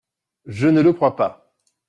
Je 0.47 0.67
ne 0.67 0.81
le 0.81 0.93
crois 0.93 1.15
pas. 1.15 1.53